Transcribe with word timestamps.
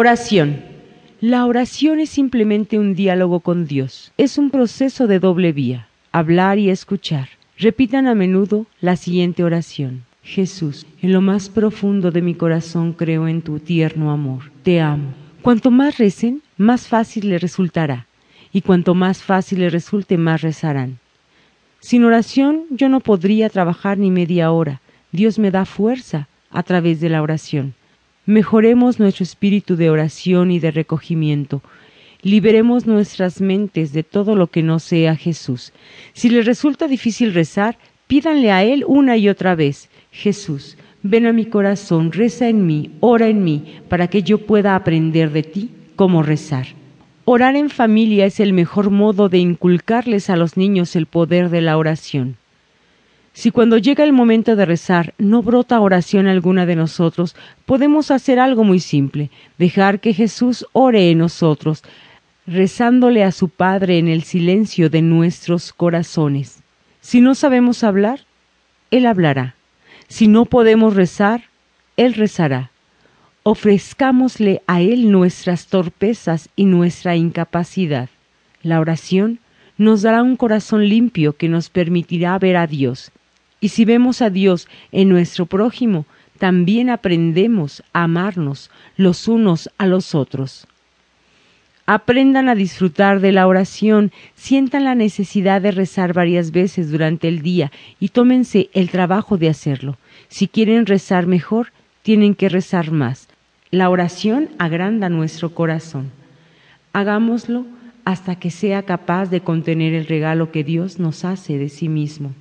Oración. 0.00 0.62
La 1.20 1.44
oración 1.44 1.98
es 1.98 2.10
simplemente 2.10 2.78
un 2.78 2.94
diálogo 2.94 3.40
con 3.40 3.66
Dios. 3.66 4.12
Es 4.16 4.38
un 4.38 4.50
proceso 4.50 5.08
de 5.08 5.18
doble 5.18 5.50
vía, 5.50 5.88
hablar 6.12 6.60
y 6.60 6.70
escuchar. 6.70 7.30
Repitan 7.58 8.06
a 8.06 8.14
menudo 8.14 8.66
la 8.80 8.94
siguiente 8.94 9.42
oración. 9.42 10.04
Jesús, 10.22 10.86
en 11.02 11.12
lo 11.12 11.20
más 11.20 11.48
profundo 11.48 12.12
de 12.12 12.22
mi 12.22 12.34
corazón 12.34 12.92
creo 12.92 13.26
en 13.26 13.42
tu 13.42 13.58
tierno 13.58 14.12
amor. 14.12 14.52
Te 14.62 14.80
amo. 14.80 15.14
Cuanto 15.42 15.72
más 15.72 15.98
recen, 15.98 16.42
más 16.56 16.86
fácil 16.86 17.30
les 17.30 17.42
resultará, 17.42 18.06
y 18.52 18.60
cuanto 18.60 18.94
más 18.94 19.24
fácil 19.24 19.58
les 19.62 19.72
resulte, 19.72 20.16
más 20.16 20.42
rezarán. 20.42 21.00
Sin 21.80 22.04
oración 22.04 22.66
yo 22.70 22.88
no 22.88 23.00
podría 23.00 23.50
trabajar 23.50 23.98
ni 23.98 24.12
media 24.12 24.52
hora. 24.52 24.80
Dios 25.10 25.40
me 25.40 25.50
da 25.50 25.64
fuerza 25.64 26.28
a 26.52 26.62
través 26.62 27.00
de 27.00 27.08
la 27.08 27.20
oración. 27.20 27.74
Mejoremos 28.28 29.00
nuestro 29.00 29.22
espíritu 29.22 29.74
de 29.74 29.88
oración 29.88 30.50
y 30.50 30.58
de 30.58 30.70
recogimiento. 30.70 31.62
Liberemos 32.20 32.86
nuestras 32.86 33.40
mentes 33.40 33.94
de 33.94 34.02
todo 34.02 34.36
lo 34.36 34.48
que 34.48 34.62
no 34.62 34.80
sea 34.80 35.16
Jesús. 35.16 35.72
Si 36.12 36.28
les 36.28 36.44
resulta 36.44 36.88
difícil 36.88 37.32
rezar, 37.32 37.78
pídanle 38.06 38.52
a 38.52 38.64
Él 38.64 38.84
una 38.86 39.16
y 39.16 39.30
otra 39.30 39.54
vez. 39.54 39.88
Jesús, 40.12 40.76
ven 41.02 41.24
a 41.24 41.32
mi 41.32 41.46
corazón, 41.46 42.12
reza 42.12 42.50
en 42.50 42.66
mí, 42.66 42.90
ora 43.00 43.28
en 43.28 43.44
mí, 43.44 43.78
para 43.88 44.08
que 44.08 44.22
yo 44.22 44.44
pueda 44.44 44.76
aprender 44.76 45.30
de 45.30 45.44
ti 45.44 45.70
cómo 45.96 46.22
rezar. 46.22 46.66
Orar 47.24 47.56
en 47.56 47.70
familia 47.70 48.26
es 48.26 48.40
el 48.40 48.52
mejor 48.52 48.90
modo 48.90 49.30
de 49.30 49.38
inculcarles 49.38 50.28
a 50.28 50.36
los 50.36 50.58
niños 50.58 50.96
el 50.96 51.06
poder 51.06 51.48
de 51.48 51.62
la 51.62 51.78
oración. 51.78 52.36
Si 53.38 53.52
cuando 53.52 53.78
llega 53.78 54.02
el 54.02 54.12
momento 54.12 54.56
de 54.56 54.66
rezar 54.66 55.14
no 55.16 55.44
brota 55.44 55.78
oración 55.78 56.26
alguna 56.26 56.66
de 56.66 56.74
nosotros, 56.74 57.36
podemos 57.66 58.10
hacer 58.10 58.40
algo 58.40 58.64
muy 58.64 58.80
simple, 58.80 59.30
dejar 59.58 60.00
que 60.00 60.12
Jesús 60.12 60.66
ore 60.72 61.12
en 61.12 61.18
nosotros, 61.18 61.84
rezándole 62.48 63.22
a 63.22 63.30
su 63.30 63.48
Padre 63.48 63.98
en 63.98 64.08
el 64.08 64.24
silencio 64.24 64.90
de 64.90 65.02
nuestros 65.02 65.72
corazones. 65.72 66.64
Si 67.00 67.20
no 67.20 67.36
sabemos 67.36 67.84
hablar, 67.84 68.22
Él 68.90 69.06
hablará. 69.06 69.54
Si 70.08 70.26
no 70.26 70.44
podemos 70.44 70.96
rezar, 70.96 71.44
Él 71.96 72.14
rezará 72.14 72.72
ofrezcámosle 73.44 74.62
a 74.66 74.80
Él 74.80 75.12
nuestras 75.12 75.68
torpezas 75.68 76.48
y 76.56 76.64
nuestra 76.64 77.14
incapacidad. 77.14 78.08
La 78.64 78.80
oración 78.80 79.38
nos 79.76 80.02
dará 80.02 80.24
un 80.24 80.34
corazón 80.34 80.88
limpio 80.88 81.36
que 81.36 81.48
nos 81.48 81.70
permitirá 81.70 82.36
ver 82.40 82.56
a 82.56 82.66
Dios. 82.66 83.12
Y 83.60 83.68
si 83.70 83.84
vemos 83.84 84.22
a 84.22 84.30
Dios 84.30 84.68
en 84.92 85.08
nuestro 85.08 85.46
prójimo, 85.46 86.06
también 86.38 86.88
aprendemos 86.90 87.82
a 87.92 88.04
amarnos 88.04 88.70
los 88.96 89.28
unos 89.28 89.70
a 89.78 89.86
los 89.86 90.14
otros. 90.14 90.66
Aprendan 91.84 92.48
a 92.48 92.54
disfrutar 92.54 93.20
de 93.20 93.32
la 93.32 93.46
oración, 93.46 94.12
sientan 94.36 94.84
la 94.84 94.94
necesidad 94.94 95.62
de 95.62 95.70
rezar 95.70 96.12
varias 96.12 96.50
veces 96.52 96.90
durante 96.90 97.28
el 97.28 97.40
día 97.40 97.72
y 97.98 98.10
tómense 98.10 98.68
el 98.74 98.90
trabajo 98.90 99.38
de 99.38 99.48
hacerlo. 99.48 99.96
Si 100.28 100.48
quieren 100.48 100.86
rezar 100.86 101.26
mejor, 101.26 101.72
tienen 102.02 102.34
que 102.34 102.50
rezar 102.50 102.90
más. 102.90 103.28
La 103.70 103.90
oración 103.90 104.50
agranda 104.58 105.08
nuestro 105.08 105.54
corazón. 105.54 106.10
Hagámoslo 106.92 107.66
hasta 108.04 108.36
que 108.36 108.50
sea 108.50 108.82
capaz 108.82 109.26
de 109.26 109.40
contener 109.40 109.94
el 109.94 110.06
regalo 110.06 110.52
que 110.52 110.64
Dios 110.64 110.98
nos 110.98 111.24
hace 111.24 111.58
de 111.58 111.68
sí 111.68 111.88
mismo. 111.88 112.32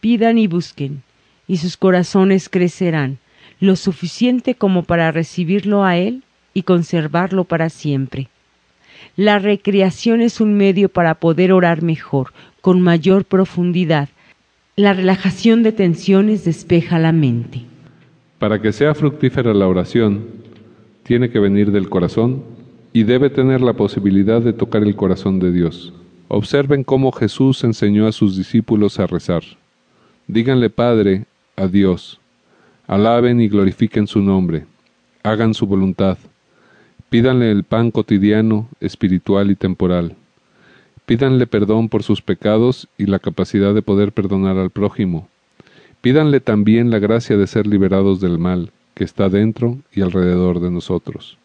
Pidan 0.00 0.38
y 0.38 0.46
busquen, 0.46 1.02
y 1.46 1.56
sus 1.56 1.76
corazones 1.76 2.48
crecerán, 2.48 3.18
lo 3.60 3.74
suficiente 3.74 4.54
como 4.54 4.84
para 4.84 5.10
recibirlo 5.10 5.84
a 5.84 5.96
Él 5.96 6.22
y 6.54 6.62
conservarlo 6.62 7.44
para 7.44 7.70
siempre. 7.70 8.28
La 9.16 9.38
recreación 9.38 10.20
es 10.20 10.40
un 10.40 10.54
medio 10.56 10.88
para 10.88 11.14
poder 11.16 11.52
orar 11.52 11.82
mejor, 11.82 12.32
con 12.60 12.80
mayor 12.80 13.24
profundidad. 13.24 14.08
La 14.76 14.92
relajación 14.92 15.62
de 15.62 15.72
tensiones 15.72 16.44
despeja 16.44 16.98
la 16.98 17.12
mente. 17.12 17.62
Para 18.38 18.62
que 18.62 18.72
sea 18.72 18.94
fructífera 18.94 19.52
la 19.52 19.66
oración, 19.66 20.26
tiene 21.02 21.30
que 21.30 21.40
venir 21.40 21.72
del 21.72 21.88
corazón 21.88 22.44
y 22.92 23.02
debe 23.02 23.30
tener 23.30 23.60
la 23.60 23.72
posibilidad 23.72 24.40
de 24.40 24.52
tocar 24.52 24.82
el 24.82 24.94
corazón 24.94 25.40
de 25.40 25.50
Dios. 25.50 25.92
Observen 26.28 26.84
cómo 26.84 27.10
Jesús 27.10 27.64
enseñó 27.64 28.06
a 28.06 28.12
sus 28.12 28.36
discípulos 28.36 29.00
a 29.00 29.06
rezar. 29.06 29.42
Díganle 30.28 30.70
Padre 30.70 31.24
a 31.56 31.66
Dios, 31.66 32.20
alaben 32.86 33.40
y 33.40 33.48
glorifiquen 33.48 34.06
su 34.06 34.20
nombre, 34.20 34.66
hagan 35.24 35.54
su 35.54 35.66
voluntad, 35.66 36.18
pídanle 37.10 37.50
el 37.50 37.64
pan 37.64 37.90
cotidiano, 37.90 38.68
espiritual 38.80 39.50
y 39.50 39.56
temporal, 39.56 40.14
pídanle 41.06 41.46
perdón 41.46 41.88
por 41.88 42.02
sus 42.04 42.22
pecados 42.22 42.88
y 42.96 43.06
la 43.06 43.18
capacidad 43.18 43.74
de 43.74 43.82
poder 43.82 44.12
perdonar 44.12 44.56
al 44.58 44.70
prójimo, 44.70 45.28
Pídanle 46.00 46.38
también 46.38 46.90
la 46.90 47.00
gracia 47.00 47.36
de 47.36 47.48
ser 47.48 47.66
liberados 47.66 48.20
del 48.20 48.38
mal 48.38 48.70
que 48.94 49.02
está 49.02 49.28
dentro 49.28 49.78
y 49.92 50.00
alrededor 50.00 50.60
de 50.60 50.70
nosotros. 50.70 51.38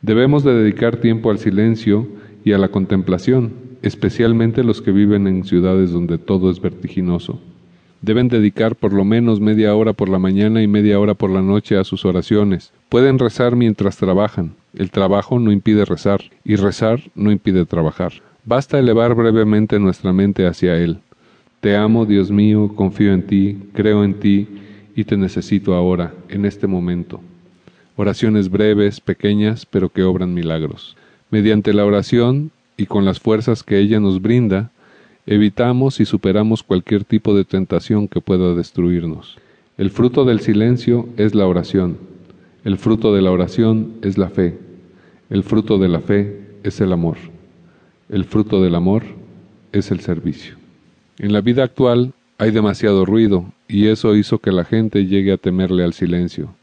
Debemos 0.00 0.42
de 0.42 0.52
dedicar 0.52 0.96
tiempo 0.96 1.30
al 1.30 1.38
silencio 1.38 2.08
y 2.44 2.52
a 2.52 2.58
la 2.58 2.68
contemplación, 2.68 3.52
especialmente 3.82 4.64
los 4.64 4.82
que 4.82 4.90
viven 4.90 5.28
en 5.28 5.44
ciudades 5.44 5.92
donde 5.92 6.18
todo 6.18 6.50
es 6.50 6.60
vertiginoso. 6.60 7.40
Deben 8.02 8.26
dedicar 8.26 8.74
por 8.74 8.92
lo 8.92 9.04
menos 9.04 9.40
media 9.40 9.76
hora 9.76 9.92
por 9.92 10.08
la 10.08 10.18
mañana 10.18 10.60
y 10.60 10.66
media 10.66 10.98
hora 10.98 11.14
por 11.14 11.30
la 11.30 11.40
noche 11.40 11.76
a 11.76 11.84
sus 11.84 12.04
oraciones. 12.04 12.72
Pueden 12.88 13.20
rezar 13.20 13.54
mientras 13.54 13.96
trabajan. 13.96 14.54
El 14.76 14.90
trabajo 14.90 15.38
no 15.38 15.52
impide 15.52 15.84
rezar 15.84 16.20
y 16.44 16.56
rezar 16.56 17.00
no 17.14 17.30
impide 17.30 17.64
trabajar. 17.64 18.12
Basta 18.44 18.80
elevar 18.80 19.14
brevemente 19.14 19.78
nuestra 19.78 20.12
mente 20.12 20.48
hacia 20.48 20.76
Él. 20.76 20.98
Te 21.60 21.76
amo, 21.76 22.04
Dios 22.04 22.32
mío, 22.32 22.72
confío 22.74 23.12
en 23.12 23.24
ti, 23.24 23.56
creo 23.72 24.02
en 24.02 24.14
ti 24.14 24.48
y 24.96 25.04
te 25.04 25.16
necesito 25.16 25.74
ahora, 25.74 26.12
en 26.28 26.44
este 26.44 26.66
momento. 26.66 27.20
Oraciones 27.94 28.50
breves, 28.50 29.00
pequeñas, 29.00 29.64
pero 29.64 29.90
que 29.90 30.02
obran 30.02 30.34
milagros. 30.34 30.96
Mediante 31.30 31.72
la 31.72 31.84
oración 31.84 32.50
y 32.76 32.86
con 32.86 33.04
las 33.04 33.20
fuerzas 33.20 33.62
que 33.62 33.78
ella 33.78 34.00
nos 34.00 34.20
brinda, 34.20 34.72
evitamos 35.26 36.00
y 36.00 36.04
superamos 36.04 36.62
cualquier 36.62 37.04
tipo 37.04 37.34
de 37.34 37.44
tentación 37.44 38.08
que 38.08 38.20
pueda 38.20 38.54
destruirnos. 38.54 39.36
El 39.78 39.90
fruto 39.90 40.24
del 40.24 40.40
silencio 40.40 41.08
es 41.16 41.34
la 41.34 41.46
oración. 41.46 41.98
El 42.64 42.78
fruto 42.78 43.14
de 43.14 43.22
la 43.22 43.30
oración 43.30 43.94
es 44.02 44.18
la 44.18 44.28
fe. 44.28 44.58
El 45.30 45.42
fruto 45.42 45.78
de 45.78 45.88
la 45.88 46.00
fe 46.00 46.40
es 46.62 46.80
el 46.80 46.92
amor. 46.92 47.16
El 48.08 48.24
fruto 48.24 48.62
del 48.62 48.74
amor 48.74 49.02
es 49.72 49.90
el 49.90 50.00
servicio. 50.00 50.56
En 51.18 51.32
la 51.32 51.40
vida 51.40 51.64
actual 51.64 52.12
hay 52.38 52.50
demasiado 52.50 53.04
ruido 53.04 53.46
y 53.68 53.86
eso 53.86 54.14
hizo 54.16 54.38
que 54.38 54.52
la 54.52 54.64
gente 54.64 55.06
llegue 55.06 55.32
a 55.32 55.36
temerle 55.38 55.84
al 55.84 55.92
silencio. 55.92 56.54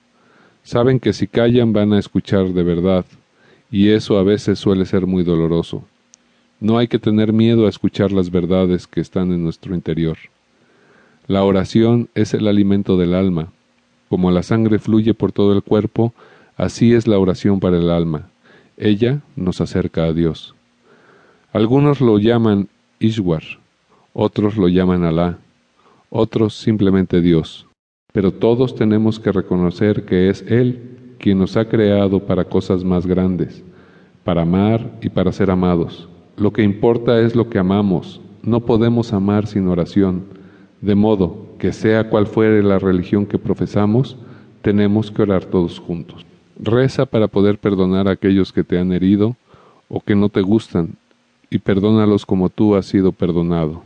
Saben 0.63 0.99
que 0.99 1.13
si 1.13 1.25
callan 1.25 1.73
van 1.73 1.93
a 1.93 1.99
escuchar 1.99 2.49
de 2.49 2.63
verdad 2.63 3.05
y 3.71 3.89
eso 3.89 4.17
a 4.17 4.23
veces 4.23 4.59
suele 4.59 4.85
ser 4.85 5.07
muy 5.07 5.23
doloroso. 5.23 5.83
No 6.61 6.77
hay 6.77 6.89
que 6.89 6.99
tener 6.99 7.31
miedo 7.31 7.65
a 7.65 7.69
escuchar 7.69 8.11
las 8.11 8.31
verdades 8.31 8.85
que 8.85 8.99
están 8.99 9.31
en 9.31 9.41
nuestro 9.43 9.73
interior. 9.73 10.17
La 11.25 11.43
oración 11.45 12.09
es 12.15 12.33
el 12.33 12.47
alimento 12.47 12.97
del 12.97 13.13
alma. 13.13 13.47
Como 14.09 14.29
la 14.29 14.43
sangre 14.43 14.77
fluye 14.77 15.13
por 15.13 15.31
todo 15.31 15.53
el 15.53 15.63
cuerpo, 15.63 16.13
así 16.57 16.93
es 16.93 17.07
la 17.07 17.17
oración 17.17 17.61
para 17.61 17.77
el 17.77 17.89
alma. 17.89 18.29
Ella 18.75 19.21
nos 19.37 19.61
acerca 19.61 20.03
a 20.03 20.13
Dios. 20.13 20.53
Algunos 21.53 22.01
lo 22.01 22.19
llaman 22.19 22.67
Ishwar, 22.99 23.43
otros 24.11 24.57
lo 24.57 24.67
llaman 24.67 25.05
Alá, 25.05 25.37
otros 26.09 26.55
simplemente 26.55 27.21
Dios. 27.21 27.67
Pero 28.11 28.33
todos 28.33 28.75
tenemos 28.75 29.17
que 29.17 29.31
reconocer 29.31 30.03
que 30.03 30.29
es 30.29 30.41
Él 30.41 31.13
quien 31.19 31.39
nos 31.39 31.55
ha 31.55 31.69
creado 31.69 32.19
para 32.19 32.43
cosas 32.43 32.83
más 32.83 33.05
grandes, 33.05 33.63
para 34.25 34.41
amar 34.41 34.97
y 35.01 35.07
para 35.07 35.31
ser 35.31 35.51
amados. 35.51 36.08
Lo 36.39 36.53
que 36.53 36.63
importa 36.63 37.19
es 37.19 37.35
lo 37.35 37.49
que 37.49 37.59
amamos. 37.59 38.21
No 38.43 38.61
podemos 38.61 39.11
amar 39.11 39.45
sin 39.45 39.67
oración, 39.67 40.23
de 40.79 40.95
modo 40.95 41.47
que 41.59 41.73
sea 41.73 42.09
cual 42.09 42.27
fuere 42.27 42.63
la 42.63 42.79
religión 42.79 43.25
que 43.25 43.37
profesamos, 43.37 44.15
tenemos 44.61 45.11
que 45.11 45.23
orar 45.23 45.43
todos 45.43 45.79
juntos. 45.79 46.25
Reza 46.57 47.05
para 47.05 47.27
poder 47.27 47.57
perdonar 47.57 48.07
a 48.07 48.11
aquellos 48.11 48.53
que 48.53 48.63
te 48.63 48.79
han 48.79 48.93
herido 48.93 49.35
o 49.89 49.99
que 49.99 50.15
no 50.15 50.29
te 50.29 50.39
gustan, 50.39 50.95
y 51.49 51.57
perdónalos 51.57 52.25
como 52.25 52.47
tú 52.47 52.75
has 52.75 52.85
sido 52.85 53.11
perdonado. 53.11 53.83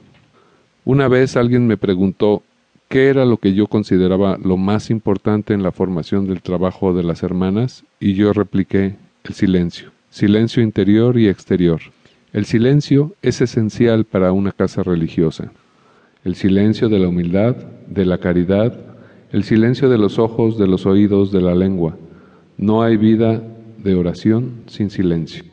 Una 0.85 1.07
vez 1.07 1.35
alguien 1.35 1.65
me 1.65 1.77
preguntó 1.77 2.43
qué 2.87 3.07
era 3.07 3.25
lo 3.25 3.37
que 3.37 3.55
yo 3.55 3.65
consideraba 3.65 4.37
lo 4.37 4.57
más 4.57 4.91
importante 4.91 5.55
en 5.55 5.63
la 5.63 5.71
formación 5.71 6.27
del 6.27 6.43
trabajo 6.43 6.93
de 6.93 7.01
las 7.01 7.23
hermanas 7.23 7.83
y 7.99 8.13
yo 8.13 8.31
repliqué 8.31 8.95
el 9.23 9.33
silencio, 9.33 9.89
silencio 10.11 10.61
interior 10.61 11.17
y 11.17 11.27
exterior. 11.27 11.81
El 12.33 12.45
silencio 12.45 13.15
es 13.21 13.41
esencial 13.41 14.05
para 14.05 14.31
una 14.31 14.51
casa 14.51 14.81
religiosa. 14.81 15.51
El 16.23 16.33
silencio 16.33 16.89
de 16.89 16.97
la 16.97 17.07
humildad, 17.07 17.55
de 17.87 18.05
la 18.05 18.17
caridad, 18.17 18.75
el 19.31 19.43
silencio 19.43 19.87
de 19.87 19.99
los 19.99 20.17
ojos, 20.17 20.57
de 20.57 20.65
los 20.65 20.87
oídos, 20.87 21.31
de 21.31 21.41
la 21.41 21.53
lengua. 21.53 21.95
No 22.57 22.81
hay 22.81 22.97
vida 22.97 23.39
de 23.77 23.93
oración 23.93 24.63
sin 24.65 24.89
silencio. 24.89 25.52